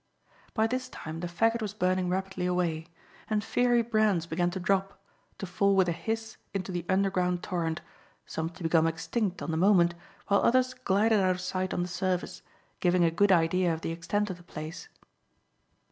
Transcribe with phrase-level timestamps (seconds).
[0.55, 2.87] By this time the faggot was burning rapidly away,
[3.29, 4.99] and fiery brands began to drop,
[5.37, 7.81] to fall with a hiss into the underground torrent,
[8.25, 9.93] some to become extinct on the moment,
[10.27, 12.41] while others glided out of sight on the surface,
[12.79, 14.89] giving a good idea of the extent of the place.